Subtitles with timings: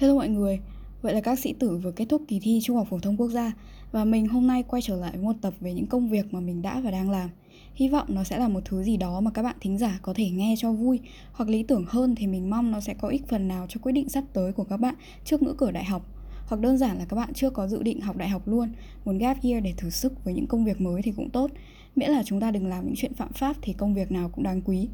[0.00, 0.60] Hello mọi người,
[1.02, 3.28] vậy là các sĩ tử vừa kết thúc kỳ thi Trung học phổ thông quốc
[3.28, 3.52] gia
[3.92, 6.40] và mình hôm nay quay trở lại với một tập về những công việc mà
[6.40, 7.30] mình đã và đang làm.
[7.74, 10.14] Hy vọng nó sẽ là một thứ gì đó mà các bạn thính giả có
[10.16, 11.00] thể nghe cho vui
[11.32, 13.92] hoặc lý tưởng hơn thì mình mong nó sẽ có ích phần nào cho quyết
[13.92, 16.06] định sắp tới của các bạn trước ngữ cửa đại học
[16.46, 18.72] hoặc đơn giản là các bạn chưa có dự định học đại học luôn,
[19.04, 21.50] muốn gap year để thử sức với những công việc mới thì cũng tốt,
[21.96, 24.44] miễn là chúng ta đừng làm những chuyện phạm pháp thì công việc nào cũng
[24.44, 24.88] đáng quý.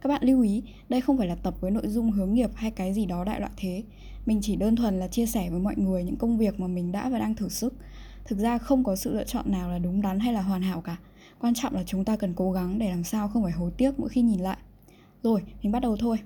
[0.00, 2.70] Các bạn lưu ý, đây không phải là tập với nội dung hướng nghiệp hay
[2.70, 3.82] cái gì đó đại loại thế.
[4.26, 6.92] Mình chỉ đơn thuần là chia sẻ với mọi người những công việc mà mình
[6.92, 7.74] đã và đang thử sức.
[8.24, 10.80] Thực ra không có sự lựa chọn nào là đúng đắn hay là hoàn hảo
[10.80, 10.96] cả.
[11.38, 14.00] Quan trọng là chúng ta cần cố gắng để làm sao không phải hối tiếc
[14.00, 14.56] mỗi khi nhìn lại.
[15.22, 16.16] Rồi, mình bắt đầu thôi.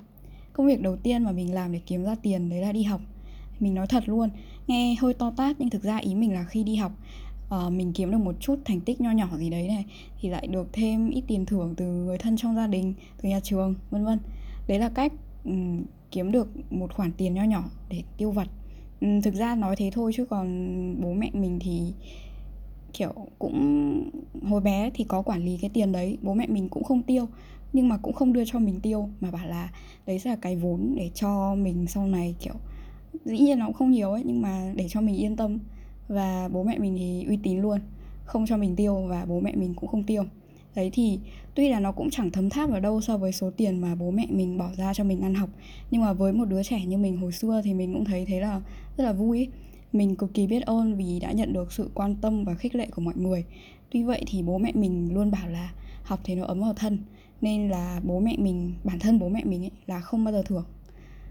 [0.53, 3.01] Công việc đầu tiên mà mình làm để kiếm ra tiền đấy là đi học.
[3.61, 4.31] Mình nói thật luôn,
[4.67, 6.93] nghe hơi to tát nhưng thực ra ý mình là khi đi học
[7.55, 9.85] uh, mình kiếm được một chút thành tích nho nhỏ gì đấy này
[10.21, 13.41] thì lại được thêm ít tiền thưởng từ người thân trong gia đình từ nhà
[13.41, 14.19] trường vân vân.
[14.67, 15.13] Đấy là cách
[15.45, 18.49] um, kiếm được một khoản tiền nho nhỏ để tiêu vặt.
[19.01, 20.47] Um, thực ra nói thế thôi chứ còn
[21.01, 21.93] bố mẹ mình thì
[22.93, 24.11] kiểu cũng
[24.49, 27.27] hồi bé thì có quản lý cái tiền đấy bố mẹ mình cũng không tiêu
[27.73, 29.71] nhưng mà cũng không đưa cho mình tiêu mà bảo là
[30.07, 32.55] đấy sẽ là cái vốn để cho mình sau này kiểu
[33.25, 35.59] dĩ nhiên nó cũng không nhiều ấy nhưng mà để cho mình yên tâm
[36.09, 37.81] và bố mẹ mình thì uy tín luôn,
[38.25, 40.25] không cho mình tiêu và bố mẹ mình cũng không tiêu.
[40.75, 41.19] Đấy thì
[41.55, 44.11] tuy là nó cũng chẳng thấm tháp vào đâu so với số tiền mà bố
[44.11, 45.51] mẹ mình bỏ ra cho mình ăn học.
[45.91, 48.41] Nhưng mà với một đứa trẻ như mình hồi xưa thì mình cũng thấy thế
[48.41, 48.61] là
[48.97, 49.49] rất là vui
[49.93, 52.87] mình cực kỳ biết ơn vì đã nhận được sự quan tâm và khích lệ
[52.95, 53.45] của mọi người.
[53.91, 56.99] Tuy vậy thì bố mẹ mình luôn bảo là học thì nó ấm vào thân,
[57.41, 60.43] nên là bố mẹ mình, bản thân bố mẹ mình ấy là không bao giờ
[60.43, 60.65] thưởng.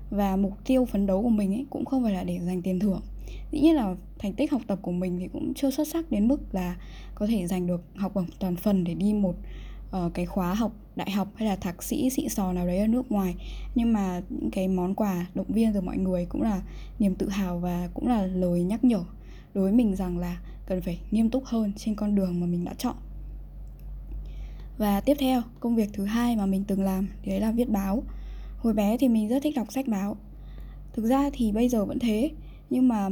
[0.10, 2.80] Và mục tiêu phấn đấu của mình ấy cũng không phải là để giành tiền
[2.80, 3.02] thưởng
[3.52, 6.28] dĩ nhiên là thành tích học tập của mình thì cũng chưa xuất sắc đến
[6.28, 6.76] mức là
[7.16, 9.36] có thể giành được học bổng toàn phần để đi một
[9.98, 12.88] uh, cái khóa học đại học hay là thạc sĩ xịn sò nào đấy ở
[12.88, 13.36] nước ngoài.
[13.76, 16.62] Nhưng mà những cái món quà động viên từ mọi người cũng là
[17.00, 19.04] niềm tự hào và cũng là lời nhắc nhở
[19.54, 22.66] đối với mình rằng là cần phải nghiêm túc hơn trên con đường mà mình
[22.66, 22.96] đã chọn.
[24.78, 28.04] Và tiếp theo công việc thứ hai mà mình từng làm đấy là viết báo.
[28.58, 30.18] Hồi bé thì mình rất thích đọc sách báo.
[30.94, 32.32] Thực ra thì bây giờ vẫn thế
[32.70, 33.10] nhưng mà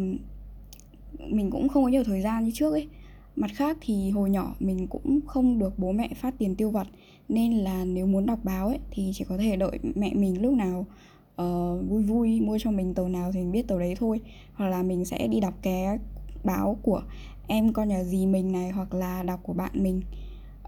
[1.28, 2.88] mình cũng không có nhiều thời gian như trước ấy.
[3.36, 6.88] Mặt khác thì hồi nhỏ mình cũng không được bố mẹ phát tiền tiêu vặt.
[7.30, 10.54] Nên là nếu muốn đọc báo ấy thì chỉ có thể đợi mẹ mình lúc
[10.54, 10.86] nào
[11.42, 14.22] uh, vui vui mua cho mình tờ nào thì mình biết tờ đấy thôi.
[14.54, 15.98] Hoặc là mình sẽ đi đọc cái
[16.44, 17.02] báo của
[17.48, 20.02] em con nhà dì mình này hoặc là đọc của bạn mình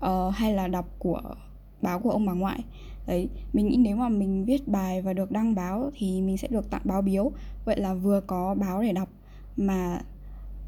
[0.06, 1.22] uh, hay là đọc của
[1.82, 2.60] báo của ông bà ngoại
[3.08, 6.48] đấy, mình nghĩ nếu mà mình viết bài và được đăng báo thì mình sẽ
[6.48, 7.32] được tặng báo biếu.
[7.66, 9.10] Vậy là vừa có báo để đọc
[9.58, 10.02] mà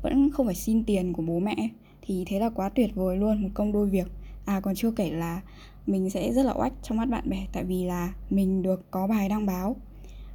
[0.01, 1.55] vẫn không phải xin tiền của bố mẹ
[2.01, 4.07] thì thế là quá tuyệt vời luôn, một công đôi việc.
[4.45, 5.41] À còn chưa kể là
[5.87, 9.07] mình sẽ rất là oách trong mắt bạn bè, tại vì là mình được có
[9.07, 9.75] bài đăng báo.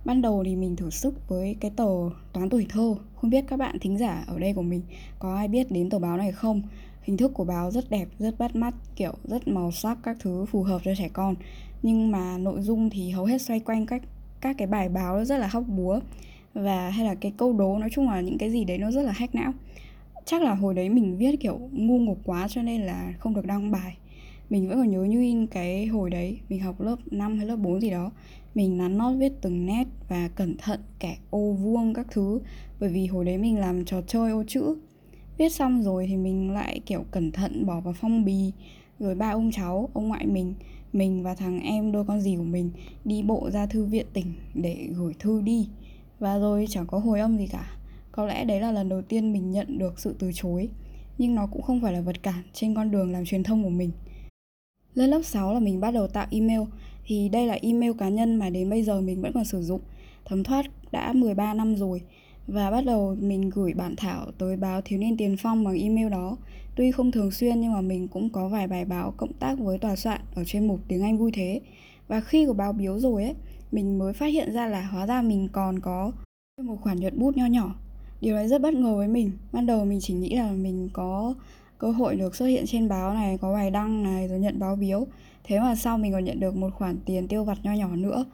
[0.04, 1.88] Ban đầu thì mình thử sức với cái tờ
[2.32, 2.94] toán tuổi thơ.
[3.14, 4.82] Không biết các bạn thính giả ở đây của mình
[5.18, 6.62] có ai biết đến tờ báo này không?
[7.10, 10.44] Hình thức của báo rất đẹp, rất bắt mắt, kiểu rất màu sắc, các thứ
[10.44, 11.34] phù hợp cho trẻ con.
[11.82, 14.02] Nhưng mà nội dung thì hầu hết xoay quanh các
[14.40, 16.00] các cái bài báo rất là hóc búa.
[16.54, 19.02] Và, hay là cái câu đố, nói chung là những cái gì đấy nó rất
[19.02, 19.52] là hack não.
[20.24, 23.46] Chắc là hồi đấy mình viết kiểu ngu ngục quá cho nên là không được
[23.46, 23.96] đăng bài.
[24.50, 27.56] Mình vẫn còn nhớ như in cái hồi đấy, mình học lớp 5 hay lớp
[27.56, 28.10] 4 gì đó.
[28.54, 32.40] Mình nắn nót viết từng nét và cẩn thận kẻ ô vuông các thứ.
[32.80, 34.76] Bởi vì hồi đấy mình làm trò chơi ô chữ
[35.40, 38.52] viết xong rồi thì mình lại, kiểu, cẩn thận bỏ vào phong bì.
[38.98, 40.54] Rồi ba ông cháu, ông ngoại mình
[40.92, 42.70] mình và thằng em đôi con dì của mình
[43.04, 45.68] đi bộ ra thư viện tỉnh để gửi thư đi.
[46.18, 47.70] Và rồi chẳng có hồi âm gì cả.
[48.12, 50.68] Có lẽ đấy là lần đầu tiên mình nhận được sự từ chối.
[51.18, 53.70] Nhưng nó cũng không phải là vật cản trên con đường làm truyền thông của
[53.70, 53.90] mình.
[54.94, 56.60] Lên lớp 6 là mình bắt đầu tạo email.
[57.06, 59.80] Thì đây là email cá nhân mà đến bây giờ mình vẫn còn sử dụng.
[60.24, 62.02] Thấm thoát đã 13 năm rồi
[62.46, 66.08] và bắt đầu mình gửi bản thảo tới báo Thiếu niên Tiền Phong bằng email
[66.08, 66.36] đó.
[66.76, 69.78] Tuy không thường xuyên nhưng mà mình cũng có vài bài báo cộng tác với
[69.78, 71.60] tòa soạn ở trên mục tiếng Anh vui thế.
[72.08, 73.34] Và khi có báo biếu rồi ấy,
[73.72, 76.12] mình mới phát hiện ra là hóa ra mình còn có
[76.62, 77.74] một khoản nhuận bút nho nhỏ.
[78.20, 79.32] Điều này rất bất ngờ với mình.
[79.52, 81.34] Ban đầu mình chỉ nghĩ là mình có
[81.78, 84.76] cơ hội được xuất hiện trên báo này, có bài đăng này rồi nhận báo
[84.76, 85.06] biếu.
[85.44, 88.24] Thế mà sau mình còn nhận được một khoản tiền tiêu vặt nho nhỏ nữa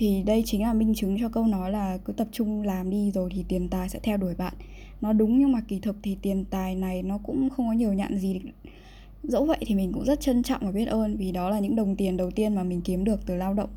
[0.00, 3.10] thì đây chính là minh chứng cho câu nói là cứ tập trung làm đi
[3.10, 4.54] rồi thì tiền tài sẽ theo đuổi bạn.
[5.00, 7.92] Nó đúng nhưng mà kỳ thực thì tiền tài này nó cũng không có nhiều
[7.92, 8.40] nhạn gì.
[9.22, 11.76] Dẫu vậy thì mình cũng rất trân trọng và biết ơn vì đó là những
[11.76, 13.70] đồng tiền đầu tiên mà mình kiếm được từ lao động.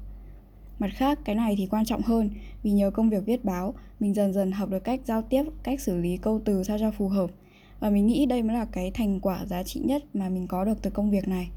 [0.79, 2.29] Mặt khác, cái này thì quan trọng hơn,
[2.63, 5.81] vì nhờ công việc viết báo, mình dần dần học được cách giao tiếp, cách
[5.81, 7.31] xử lý câu từ sao cho phù hợp.
[7.79, 10.65] Và mình nghĩ đây mới là cái thành quả giá trị nhất mà mình có
[10.65, 11.49] được từ công việc này.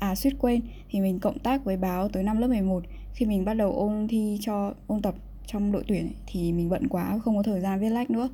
[0.00, 2.82] À suýt quên, thì mình cộng tác với báo tới năm lớp 11
[3.14, 5.14] khi mình bắt đầu ôn thi cho ôn tập
[5.46, 8.28] trong đội tuyển ấy, thì mình bận quá không có thời gian viết lách nữa.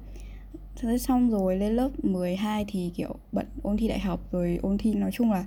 [0.77, 4.79] Thế xong rồi lên lớp 12 thì kiểu bận ôn thi đại học rồi ôn
[4.79, 5.45] thi nói chung là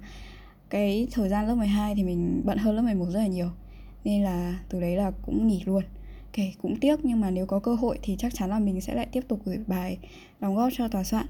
[0.69, 3.49] cái thời gian lớp 12 thì mình bận hơn lớp 11 rất là nhiều.
[4.03, 5.83] Nên là từ đấy là cũng nghỉ luôn.
[6.25, 8.93] Ok cũng tiếc nhưng mà nếu có cơ hội thì chắc chắn là mình sẽ
[8.93, 9.97] lại tiếp tục gửi bài
[10.39, 11.25] đóng góp cho tòa soạn.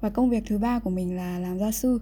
[0.00, 2.00] Và công việc thứ ba của mình là làm gia sư.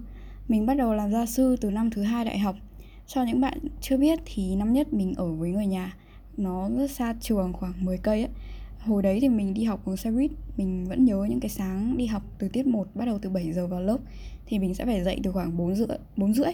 [0.48, 2.56] Mình bắt đầu làm gia sư từ năm thứ hai đại học
[3.06, 5.96] cho những bạn chưa biết thì năm nhất mình ở với người nhà
[6.36, 8.30] nó rất xa trường khoảng 10 cây ấy.
[8.78, 11.96] Hồi đấy thì mình đi học bằng xe buýt mình vẫn nhớ những cái sáng
[11.96, 13.98] đi học từ tiết 1 bắt đầu từ 7 giờ vào lớp
[14.46, 15.86] thì mình sẽ phải dậy từ khoảng 4 rưỡi
[16.16, 16.52] 4 rưỡi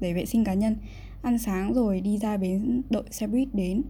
[0.00, 0.76] để vệ sinh cá nhân.
[1.22, 3.82] Ăn sáng rồi đi ra bến đợi xe buýt đến.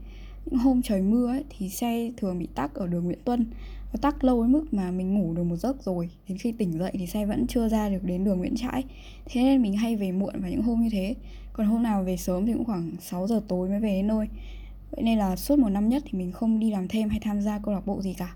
[0.47, 3.47] Những hôm trời mưa ấy, thì xe thường bị tắc ở đường Nguyễn Tuân.
[3.93, 6.11] Nó tắc lâu đến mức mà mình ngủ được một giấc rồi.
[6.29, 8.85] Đến khi tỉnh dậy thì xe vẫn chưa ra được đến đường Nguyễn Trãi.
[9.27, 11.15] Thế nên mình hay về muộn vào những hôm như thế
[11.59, 14.29] còn hôm nào về sớm thì cũng khoảng 6 giờ tối mới về đến nơi.
[14.91, 17.41] Vậy nên là suốt một năm nhất thì mình không đi làm thêm hay tham
[17.41, 18.35] gia câu lạc bộ gì cả.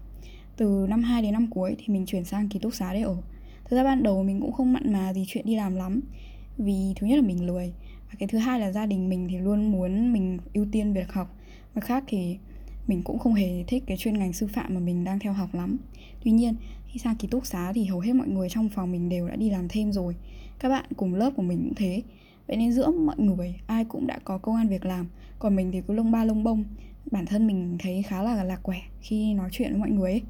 [0.57, 3.17] Từ năm 2 đến năm cuối thì mình chuyển sang ký túc xá để ở.
[3.65, 6.01] Thực ra ban đầu mình cũng không mặn mà gì chuyện đi làm lắm.
[6.59, 7.73] Vì thứ nhất là mình lười,
[8.09, 11.13] và cái thứ hai là gia đình mình thì luôn muốn mình ưu tiên việc
[11.13, 11.37] học.
[11.75, 12.39] Mặt khác thì
[12.87, 15.55] mình cũng không hề thích cái chuyên ngành sư phạm mà mình đang theo học
[15.55, 15.77] lắm.
[16.25, 16.55] Tuy nhiên,
[16.87, 19.37] khi sang ký túc xá thì hầu hết mọi người trong phòng mình đều đã
[19.37, 20.17] đi làm thêm rồi.
[20.59, 22.03] Các bạn cùng lớp của mình cũng thế
[22.49, 25.07] vậy nên giữa mọi người, ai cũng đã có công an việc làm.
[25.39, 26.65] Còn mình thì cứ lông ba lông bông.
[27.11, 30.23] Bản thân mình thấy khá là lạc quẻ khi nói chuyện với mọi người ấy.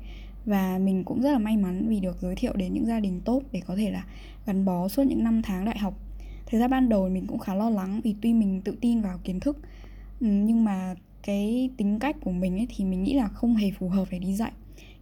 [0.47, 3.21] Và mình cũng rất là may mắn vì được giới thiệu đến những gia đình
[3.25, 4.05] tốt để có thể là
[4.47, 5.95] gắn bó suốt những năm tháng đại học.
[6.47, 9.19] Thực ra ban đầu mình cũng khá lo lắng vì tuy mình tự tin vào
[9.25, 9.59] kiến thức
[10.21, 13.71] ừ, nhưng mà cái tính cách của mình ấy thì mình nghĩ là không hề
[13.71, 14.53] phù hợp để đi dạy.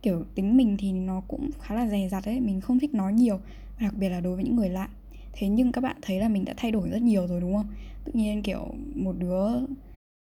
[0.02, 3.12] Kiểu tính mình thì nó cũng khá là dè dặt ấy, mình không thích nói
[3.12, 3.40] nhiều,
[3.80, 4.88] đặc biệt là đối với những người lạ
[5.32, 7.66] thế nhưng các bạn thấy là mình đã thay đổi rất nhiều rồi đúng không?
[8.04, 9.46] Tự nhiên kiểu một đứa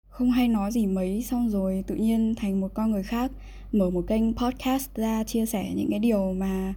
[0.08, 3.30] không hay nói gì mấy xong rồi tự nhiên thành một con người khác
[3.72, 6.74] mở một kênh podcast ra chia sẻ những cái điều mà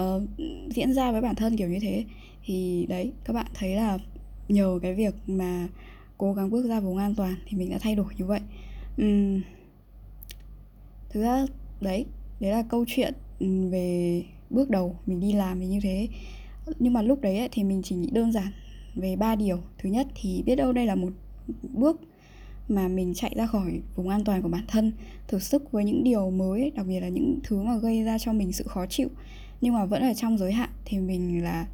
[0.00, 0.22] uh,
[0.70, 2.04] diễn ra với bản thân kiểu như thế.
[2.44, 3.98] Thì đấy các bạn thấy là
[4.48, 5.68] nhờ cái việc mà
[6.18, 8.40] cố gắng bước ra vùng an toàn thì mình đã thay đổi như vậy.
[9.02, 9.40] Uhm,
[11.10, 11.46] thực ra
[11.80, 12.06] đấy
[12.40, 13.14] đấy là câu chuyện
[13.70, 16.08] về bước đầu mình đi làm thì như thế
[16.78, 18.52] nhưng mà lúc đấy ấy, thì mình chỉ nghĩ đơn giản
[18.94, 19.58] về ba điều.
[19.78, 21.12] Thứ nhất thì biết đâu đây là một
[21.62, 22.00] bước
[22.68, 24.92] mà mình chạy ra khỏi vùng an toàn của bản thân
[25.28, 28.32] thử sức với những điều mới đặc biệt là những thứ mà gây ra cho
[28.32, 29.08] mình sự khó chịu.
[29.60, 31.66] Nhưng mà vẫn ở trong giới hạn thì mình là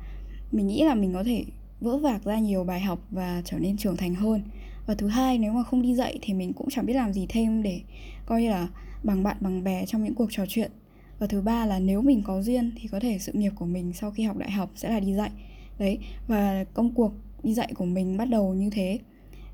[0.52, 1.44] mình nghĩ là mình có thể
[1.80, 4.42] vỡ vạc ra nhiều bài học và trở nên trưởng thành hơn.
[4.86, 7.26] Và thứ hai nếu mà không đi dạy thì mình cũng chẳng biết làm gì
[7.28, 7.80] thêm để
[8.26, 8.68] coi như là
[9.02, 10.70] bằng bạn bằng bè trong những cuộc trò chuyện
[11.18, 13.92] và thứ ba là nếu mình có duyên thì có thể sự nghiệp của mình
[13.92, 15.30] sau khi học đại học sẽ là đi dạy.
[15.78, 17.12] Đấy, và công cuộc
[17.42, 18.98] đi dạy của mình bắt đầu như thế.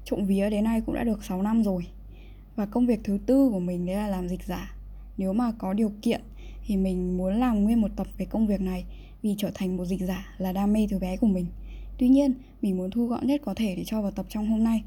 [0.04, 1.86] Trộm vía đến nay cũng đã được 6 năm rồi.
[2.56, 4.76] Và công việc thứ tư của mình đấy là làm dịch giả.
[5.16, 6.20] Nếu mà có điều kiện
[6.66, 8.84] thì mình muốn làm nguyên một tập về công việc này
[9.22, 11.46] vì trở thành một dịch giả là đam mê từ bé của mình.
[11.98, 14.64] Tuy nhiên, mình muốn thu gọn nhất có thể để cho vào tập trong hôm
[14.64, 14.82] nay.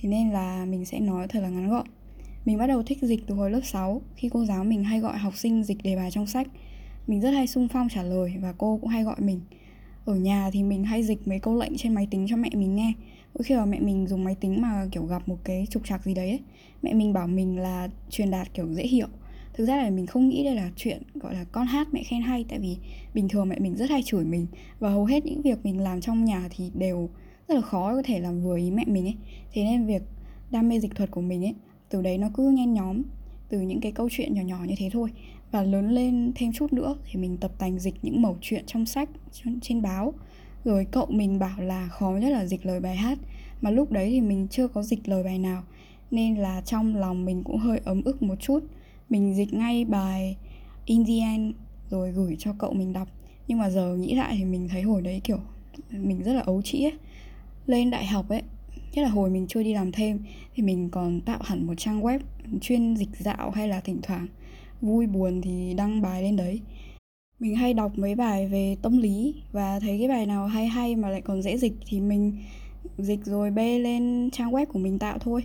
[0.00, 1.86] Thế nên là mình sẽ nói thật là ngắn gọn
[2.48, 5.18] mình bắt đầu thích dịch từ hồi lớp 6 khi cô giáo mình hay gọi
[5.18, 6.48] học sinh dịch đề bài trong sách.
[7.06, 9.40] Mình rất hay sung phong trả lời và cô cũng hay gọi mình.
[10.04, 12.76] Ở nhà thì mình hay dịch mấy câu lệnh trên máy tính cho mẹ mình
[12.76, 12.92] nghe.
[13.34, 16.04] Mỗi khi mà mẹ mình dùng máy tính mà kiểu gặp một cái trục trặc
[16.04, 16.40] gì đấy ấy,
[16.82, 19.06] mẹ mình bảo mình là truyền đạt kiểu dễ hiểu.
[19.54, 22.22] Thực ra là mình không nghĩ đây là chuyện gọi là con hát mẹ khen
[22.22, 22.76] hay tại vì
[23.14, 24.46] bình thường mẹ mình rất hay chửi mình.
[24.78, 27.10] Và hầu hết những việc mình làm trong nhà thì đều
[27.48, 29.16] rất là khó có thể làm vừa ý mẹ mình ấy.
[29.52, 30.02] Thế nên việc
[30.50, 31.54] đam mê dịch thuật của mình ấy
[31.88, 33.02] từ đấy nó cứ nhen nhóm,
[33.48, 35.10] từ những cái câu chuyện nhỏ nhỏ như thế thôi.
[35.50, 38.86] Và lớn lên thêm chút nữa thì mình tập tành dịch những mẩu chuyện trong
[38.86, 39.08] sách,
[39.62, 40.14] trên báo.
[40.64, 43.18] Rồi cậu mình bảo là khó nhất là dịch lời bài hát.
[43.60, 45.62] Mà lúc đấy thì mình chưa có dịch lời bài nào,
[46.10, 48.60] nên là trong lòng mình cũng hơi ấm ức một chút.
[49.08, 50.36] Mình dịch ngay bài
[50.84, 51.52] Indian
[51.90, 53.08] rồi gửi cho cậu mình đọc.
[53.48, 55.38] Nhưng mà giờ nghĩ lại thì mình thấy hồi đấy kiểu
[55.90, 56.98] mình rất là ấu trĩ ấy.
[57.66, 58.42] Lên đại học ấy
[58.92, 60.18] nhất là hồi mình chưa đi làm thêm
[60.54, 62.18] thì mình còn tạo hẳn một trang web
[62.60, 64.26] chuyên dịch dạo hay là thỉnh thoảng.
[64.80, 66.60] Vui buồn thì đăng bài lên đấy.
[67.40, 70.96] Mình hay đọc mấy bài về tâm lý và thấy cái bài nào hay hay
[70.96, 72.38] mà lại còn dễ dịch thì mình
[72.98, 75.44] dịch rồi bê lên trang web của mình tạo thôi.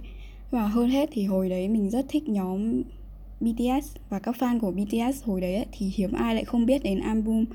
[0.52, 2.84] Và hơn hết thì hồi đấy mình rất thích nhóm
[3.40, 6.84] BTS và các fan của BTS hồi đấy ấy, thì hiếm ai lại không biết
[6.84, 7.46] đến album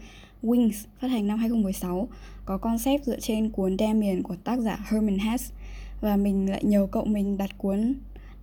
[0.43, 2.09] Wings phát hành năm 2016
[2.45, 5.55] có concept dựa trên cuốn Damien của tác giả Herman Hesse
[6.01, 7.95] và mình lại nhờ cậu mình đặt cuốn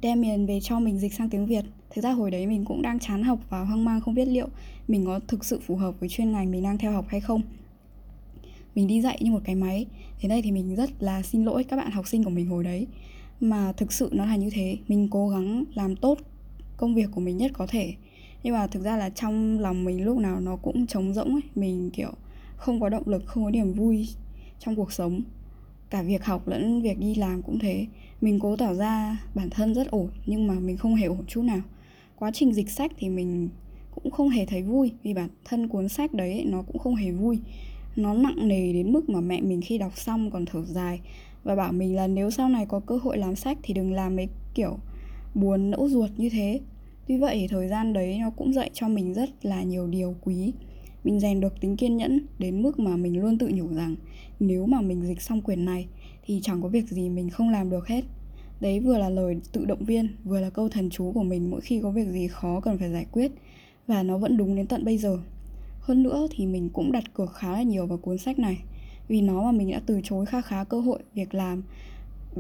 [0.04, 1.66] Damien về cho mình dịch sang tiếng Việt.
[1.90, 4.48] Thực ra hồi đấy mình cũng đang chán học và hoang mang không biết liệu
[4.88, 7.42] mình có thực sự phù hợp với chuyên ngành mình đang theo học hay không.
[8.76, 9.86] Mình đi dạy như một cái máy.
[10.20, 12.64] Thế đây thì mình rất là xin lỗi các bạn học sinh của mình hồi
[12.64, 12.88] đấy.
[13.40, 14.78] Mà thực sự nó là như thế.
[14.88, 16.18] Mình cố gắng làm tốt
[16.78, 17.94] công việc của mình nhất có thể.
[18.44, 21.42] Nhưng mà thực ra là trong lòng mình lúc nào nó cũng trống rỗng ấy.
[21.56, 22.12] Mình, kiểu,
[22.56, 24.10] không có động lực, không có niềm vui
[24.60, 25.22] trong cuộc sống
[25.90, 27.86] cả việc học lẫn việc đi làm cũng thế.
[28.22, 31.42] Mình cố tỏ ra bản thân rất ổn, nhưng mà mình không hề ổn chút
[31.42, 31.62] nào.
[32.16, 33.50] Quá trình dịch sách thì mình
[33.96, 37.12] cũng không hề thấy vui, vì bản thân cuốn sách đấy nó cũng không hề
[37.12, 37.40] vui.
[37.96, 41.00] Nó nặng nề đến mức mà mẹ mình khi đọc xong còn thở dài
[41.44, 44.16] và bảo mình là nếu sau này có cơ hội làm sách thì đừng làm
[44.16, 44.78] mấy kiểu
[45.36, 46.60] buồn nẫu ruột như thế.
[47.08, 50.54] Tuy vậy thời gian đấy nó cũng dạy cho mình rất là nhiều điều quý
[51.06, 53.96] mình rèn được tính kiên nhẫn đến mức mà mình luôn tự nhủ rằng
[54.40, 55.88] nếu mà mình dịch xong quyển này
[56.26, 58.04] thì chẳng có việc gì mình không làm được hết.
[58.60, 61.62] Đấy vừa là lời tự động viên, vừa là câu thần chú của mình mỗi
[61.62, 63.32] khi có việc gì khó cần phải giải quyết,
[63.88, 65.20] và nó vẫn đúng đến tận bây giờ.
[65.80, 68.58] Hơn nữa thì mình cũng đặt cược khá là nhiều vào cuốn sách này,
[69.08, 71.64] vì nó mà mình đã từ chối kha khá cơ hội việc làm,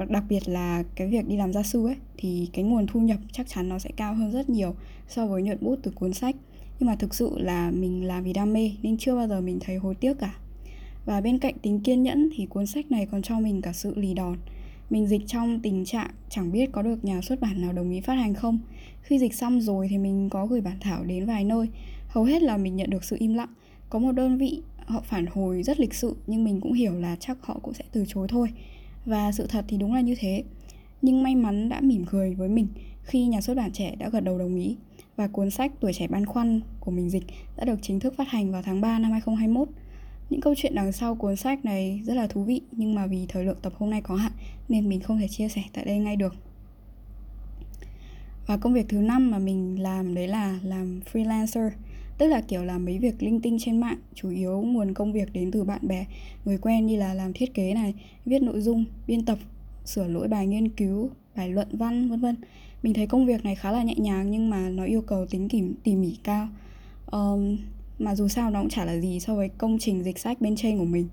[0.09, 3.19] đặc biệt là cái việc đi làm gia sư ấy, thì cái nguồn thu nhập
[3.31, 4.75] chắc chắn nó sẽ cao hơn rất nhiều
[5.07, 6.35] so với nhuận bút từ cuốn sách
[6.79, 9.59] nhưng mà thực sự là mình làm vì đam mê nên chưa bao giờ mình
[9.61, 10.35] thấy hối tiếc cả.
[11.05, 13.93] Và bên cạnh tính kiên nhẫn thì cuốn sách này còn cho mình cả sự
[13.95, 14.37] lì đòn.
[14.89, 18.01] Mình dịch trong tình trạng chẳng biết có được nhà xuất bản nào đồng ý
[18.01, 18.59] phát hành không.
[19.01, 21.67] Khi dịch xong rồi thì mình có gửi bản thảo đến vài nơi.
[22.07, 23.53] Hầu hết là mình nhận được sự im lặng.
[23.89, 27.15] Có một đơn vị họ phản hồi rất lịch sự nhưng mình cũng hiểu là
[27.19, 28.49] chắc họ cũng sẽ từ chối thôi.
[29.05, 30.43] Và sự thật thì đúng là như thế.
[31.01, 32.67] Nhưng may mắn đã mỉm cười với mình
[33.05, 34.75] khi nhà xuất bản trẻ đã gật đầu đồng ý
[35.15, 37.23] và cuốn sách Tuổi trẻ băn khoăn của mình dịch
[37.57, 39.69] đã được chính thức phát hành vào tháng 3 năm 2021.
[40.29, 43.25] Những câu chuyện đằng sau cuốn sách này rất là thú vị, nhưng mà vì
[43.29, 44.31] thời lượng tập hôm nay có hạn
[44.69, 46.35] nên mình không thể chia sẻ tại đây ngay được.
[48.47, 51.69] Và công việc thứ năm mà mình làm đấy là làm freelancer,
[52.17, 55.33] tức là kiểu làm mấy việc linh tinh trên mạng, chủ yếu nguồn công việc
[55.33, 56.05] đến từ bạn bè,
[56.45, 57.93] người quen như là làm thiết kế này,
[58.25, 59.37] viết nội dung, biên tập,
[59.85, 62.35] sửa lỗi bài nghiên cứu bài luận văn vân vân.
[62.83, 65.49] Mình thấy công việc này khá là nhẹ nhàng nhưng mà nó yêu cầu tính
[65.49, 66.47] tỉ, tỉ mỉ cao.
[67.11, 67.57] Um,
[67.99, 70.55] mà dù sao nó cũng chả là gì so với công trình dịch sách bên
[70.55, 71.07] trên của mình.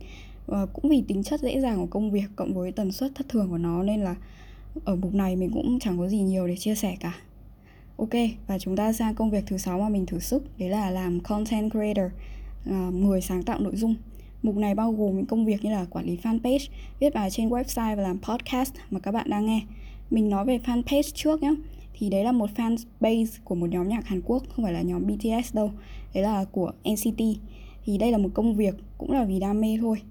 [0.47, 3.29] Và cũng vì tính chất dễ dàng của công việc cộng với tần suất thất
[3.29, 4.17] thường của nó nên là
[4.85, 7.14] ở mục này mình cũng chẳng có gì nhiều để chia sẻ cả.
[7.97, 8.11] Ok,
[8.47, 10.59] và chúng ta sang công việc thứ sáu mà mình thử sức.
[10.59, 12.07] Đấy là làm content creator
[12.67, 13.95] à, Người sáng tạo nội dung.
[14.43, 16.69] Mục này bao gồm những công việc như là quản lý fanpage
[17.00, 19.62] Viết bài trên website và làm podcast mà các bạn đang nghe.
[20.12, 21.54] Mình nói về fanpage trước nhé
[21.92, 25.07] Thì đấy là một fanbase của một nhóm nhạc Hàn Quốc Không phải là nhóm
[25.07, 25.71] BTS đâu.
[26.14, 27.23] Đấy là của NCT
[27.85, 30.02] Thì đây là một công việc cũng là vì đam mê thôi.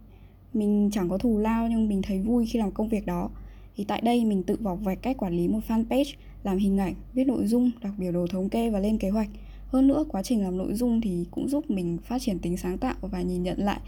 [0.53, 3.29] Mình chẳng có thù lao nhưng mình thấy vui khi làm công việc đó.
[3.75, 6.93] Thì tại đây mình tự vọc vạch cách quản lý một fanpage làm hình ảnh,
[7.13, 9.29] viết nội dung, đọc biểu đồ thống kê và lên kế hoạch.
[9.67, 12.77] Hơn nữa, quá trình làm nội dung thì cũng giúp mình phát triển tính sáng
[12.77, 13.79] tạo và nhìn nhận lại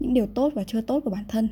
[0.00, 1.48] những điều tốt và chưa tốt của bản thân.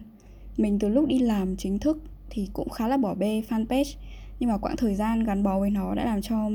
[0.56, 1.98] Mình từ lúc đi làm chính thức
[2.34, 3.96] thì cũng khá là bỏ bê fanpage,
[4.40, 6.50] nhưng mà quãng thời gian gắn bó với nó đã làm cho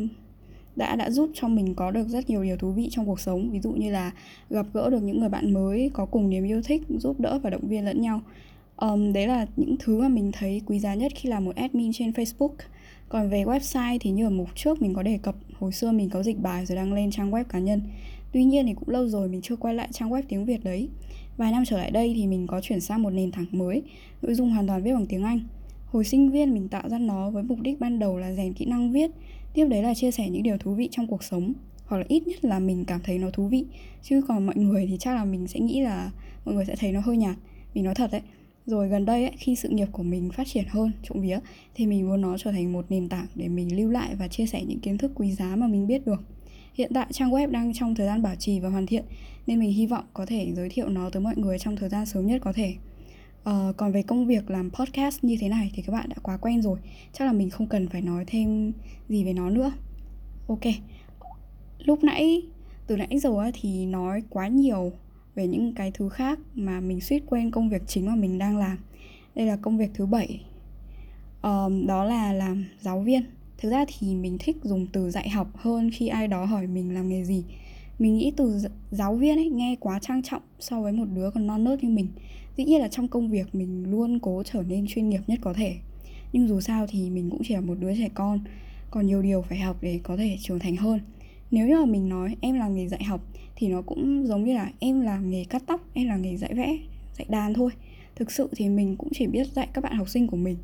[0.76, 3.50] đã đã giúp cho mình có được rất nhiều điều thú vị trong cuộc sống.
[3.52, 4.12] Ví dụ như là
[4.50, 7.50] gặp gỡ được những người bạn mới có cùng niềm yêu thích giúp đỡ và
[7.50, 8.22] động viên lẫn nhau.
[8.78, 11.92] Um, đấy là những thứ mà mình thấy quý giá nhất khi làm một admin
[11.94, 12.54] trên facebook.
[13.10, 16.10] Còn về website thì như ở mục trước mình có đề cập hồi xưa mình
[16.10, 17.82] có dịch bài rồi đăng lên trang web cá nhân.
[18.32, 20.90] Tuy nhiên thì cũng lâu rồi mình chưa quay lại trang web tiếng việt đấy.
[21.38, 23.82] Vài năm trở lại đây thì mình có chuyển sang một nền tảng mới
[24.22, 25.40] nội dung hoàn toàn viết bằng tiếng anh
[25.91, 28.65] hồi sinh viên mình tạo ra nó với mục đích ban đầu là rèn kỹ
[28.65, 29.12] năng viết.
[29.53, 31.53] Tiếp đấy là chia sẻ những điều thú vị trong cuộc sống
[31.86, 33.65] hoặc là ít nhất là mình cảm thấy nó thú vị.
[34.03, 36.12] Chứ còn mọi người thì chắc là mình sẽ nghĩ là
[36.46, 37.36] mọi người sẽ thấy nó hơi nhạt
[37.74, 38.22] mình nói thật đấy
[38.65, 41.39] rồi gần đây ấy, khi sự nghiệp của mình phát triển hơn trộm vía
[41.75, 44.46] thì mình muốn nó trở thành một nền tảng để mình lưu lại và chia
[44.46, 46.22] sẻ những kiến thức quý giá mà mình biết được.
[46.74, 49.03] Hiện tại trang web đang trong thời gian bảo trì và hoàn thiện
[49.48, 52.05] nên mình hy vọng có thể giới thiệu nó tới mọi người trong thời gian
[52.05, 52.75] sớm nhất có thể.
[53.39, 56.38] Uh, còn về công việc làm podcast như thế này thì các bạn đã quá
[56.38, 56.79] quen rồi.
[57.13, 58.72] Chắc là mình không cần phải nói thêm
[59.10, 59.72] gì về nó nữa.
[60.48, 60.60] Ok.
[61.79, 62.41] Lúc nãy
[62.88, 64.91] từ nãy giờ thì nói quá nhiều
[65.36, 68.58] về những cái thứ khác mà mình suýt quên công việc chính mà mình đang
[68.58, 68.77] làm.
[69.36, 70.41] Đây là công việc thứ bảy.
[71.41, 73.24] Um, đó là làm giáo viên.
[73.58, 76.93] Thực ra thì mình thích dùng từ dạy học hơn khi ai đó hỏi mình
[76.93, 77.43] làm nghề gì
[78.00, 81.48] mình nghĩ từ giáo viên ấy nghe quá trang trọng so với một đứa còn
[81.48, 82.08] non nớt như mình.
[82.58, 85.53] Dĩ nhiên là trong công việc mình luôn cố trở nên chuyên nghiệp nhất có
[85.53, 85.75] thể.
[86.34, 88.39] Nhưng dù sao thì mình cũng chỉ là một đứa trẻ con,
[88.91, 91.00] còn nhiều điều phải học để có thể trưởng thành hơn.
[91.51, 93.22] Nếu như mà mình nói em làm nghề dạy học
[93.56, 96.53] thì nó cũng giống như là em làm nghề cắt tóc, em làm nghề dạy
[96.53, 96.77] vẽ,
[97.18, 97.72] dạy đàn thôi.
[98.15, 100.58] Thực sự thì mình cũng chỉ biết dạy các bạn học sinh của mình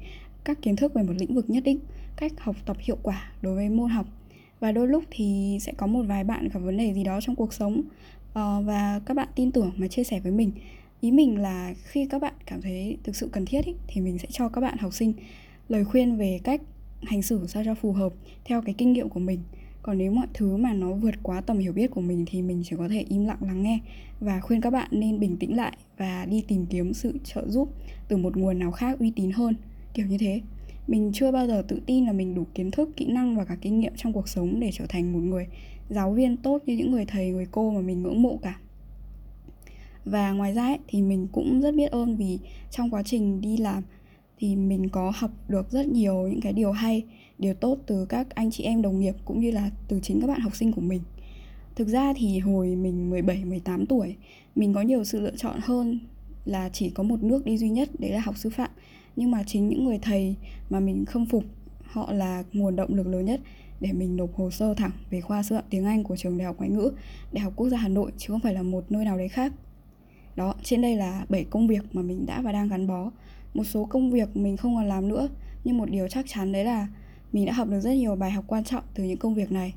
[0.43, 1.79] các kiến thức về một lĩnh vực nhất định,
[2.17, 4.05] cách học tập hiệu quả đối với môn học
[4.59, 7.35] và đôi lúc thì sẽ có một vài bạn gặp vấn đề gì đó trong
[7.35, 7.81] cuộc sống.
[8.29, 10.51] Uh, và các bạn tin tưởng mà chia sẻ với mình.
[11.01, 14.17] Ý mình là khi các bạn cảm thấy thực sự cần thiết ý, thì mình
[14.17, 15.13] sẽ cho các bạn học sinh
[15.69, 16.61] lời khuyên về cách
[17.03, 18.13] hành xử sao cho phù hợp
[18.45, 19.39] theo cái kinh nghiệm của mình.
[19.81, 22.61] Còn nếu mọi thứ mà nó vượt quá tầm hiểu biết của mình thì mình
[22.65, 23.79] chỉ có thể im lặng lắng nghe
[24.19, 27.69] và khuyên các bạn nên bình tĩnh lại và đi tìm kiếm sự trợ giúp
[28.07, 29.55] từ một nguồn nào khác uy tín hơn
[29.93, 30.41] kiểu như thế
[30.87, 33.57] mình chưa bao giờ tự tin là mình đủ kiến thức kỹ năng và cả
[33.61, 35.47] kinh nghiệm trong cuộc sống để trở thành một người
[35.89, 38.59] giáo viên tốt như những người thầy người cô mà mình ngưỡng mộ cả.
[40.05, 42.39] Và ngoài ra ấy, thì mình cũng rất biết ơn vì
[42.71, 43.83] trong quá trình đi làm
[44.39, 47.03] thì mình có học được rất nhiều những cái điều hay
[47.37, 50.27] điều tốt từ các anh chị em đồng nghiệp cũng như là từ chính các
[50.27, 51.01] bạn học sinh của mình.
[51.75, 54.15] Thực ra thì hồi mình 17 18 tuổi
[54.55, 55.99] mình có nhiều sự lựa chọn hơn
[56.45, 58.69] là chỉ có một nước đi duy nhất đấy là học sư phạm
[59.15, 60.35] nhưng mà chính những người thầy
[60.69, 61.43] mà mình khâm phục
[61.83, 63.41] họ là nguồn động lực lớn nhất
[63.79, 66.45] để mình nộp hồ sơ thẳng về khoa sư phạm tiếng Anh của trường Đại
[66.45, 66.91] học Ngoại ngữ,
[67.31, 69.53] Đại học Quốc gia Hà Nội chứ không phải là một nơi nào đấy khác.
[70.35, 73.11] Đó, trên đây là 7 công việc mà mình đã và đang gắn bó.
[73.53, 75.29] Một số công việc mình không còn làm nữa,
[75.63, 76.87] nhưng một điều chắc chắn đấy là
[77.33, 79.73] mình đã học được rất nhiều bài học quan trọng từ những công việc này.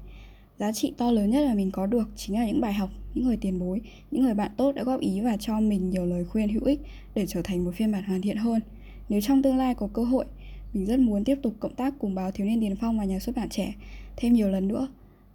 [0.59, 3.25] Giá trị to lớn nhất là mình có được chính là những bài học, những
[3.25, 3.81] người tiền bối,
[4.11, 6.81] những người bạn tốt đã góp ý và cho mình nhiều lời khuyên hữu ích
[7.15, 8.61] để trở thành một phiên bản hoàn thiện hơn.
[9.09, 10.25] Nếu trong tương lai có cơ hội,
[10.73, 13.19] mình rất muốn tiếp tục cộng tác cùng báo Thiếu niên Tiền Phong và nhà
[13.19, 13.75] xuất bản trẻ
[14.17, 14.89] thêm nhiều lần nữa.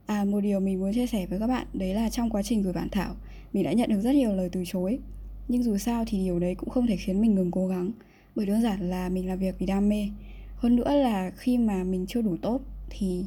[0.05, 2.61] À một điều mình muốn chia sẻ với các bạn đấy là trong quá trình
[2.61, 3.15] gửi bản thảo,
[3.53, 4.99] mình đã nhận được rất nhiều lời từ chối.
[5.47, 7.91] Nhưng dù sao thì điều đấy cũng không thể khiến mình ngừng cố gắng,
[8.35, 10.07] bởi đơn giản là mình làm việc vì đam mê.
[10.55, 13.25] Hơn nữa là khi mà mình chưa đủ tốt thì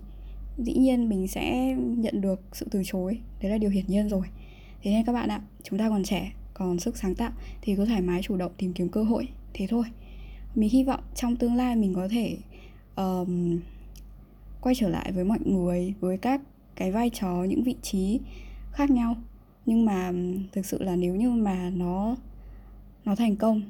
[0.58, 4.26] dĩ nhiên mình sẽ nhận được sự từ chối, đấy là điều hiển nhiên rồi.
[4.82, 7.30] Thế nên các bạn ạ, chúng ta còn trẻ, còn sức sáng tạo
[7.62, 9.84] thì cứ thoải mái chủ động tìm kiếm cơ hội, thế thôi
[10.56, 12.36] mình hy vọng trong tương lai mình có thể
[12.96, 13.60] um,
[14.60, 16.40] quay trở lại với mọi người với các
[16.76, 18.20] cái vai trò những vị trí
[18.72, 19.16] khác nhau.
[19.66, 20.12] Nhưng mà
[20.52, 22.16] thực sự là nếu như mà nó
[23.04, 23.62] nó thành công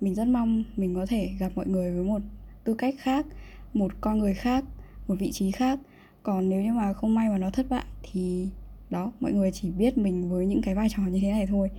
[0.00, 2.22] mình rất mong mình có thể gặp mọi người với một
[2.64, 3.26] tư cách khác
[3.74, 4.64] một con người khác
[5.08, 5.78] một vị trí khác.
[6.22, 8.48] Còn nếu như mà không may mà nó thất bại thì
[8.90, 11.70] đó mọi người chỉ biết mình với những cái vai trò như thế này thôi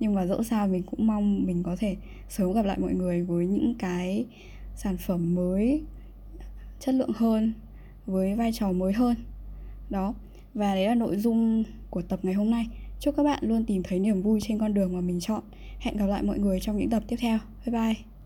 [0.00, 1.96] nhưng mà dẫu sao mình cũng mong mình có thể
[2.28, 4.26] sớm gặp lại mọi người với những cái
[4.76, 5.82] sản phẩm mới,
[6.80, 7.52] chất lượng hơn,
[8.06, 9.16] với vai trò mới hơn.
[9.90, 10.14] Đó,
[10.54, 12.66] và đấy là nội dung của tập ngày hôm nay.
[13.00, 15.42] Chúc các bạn luôn tìm thấy niềm vui trên con đường mà mình chọn.
[15.78, 17.38] Hẹn gặp lại mọi người trong những tập tiếp theo.
[17.66, 18.17] Bye bye.